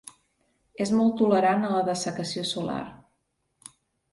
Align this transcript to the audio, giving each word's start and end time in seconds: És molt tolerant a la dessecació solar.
És 0.85 0.93
molt 0.99 1.13
tolerant 1.19 1.67
a 1.67 1.71
la 1.73 1.83
dessecació 1.91 2.47
solar. 2.53 2.81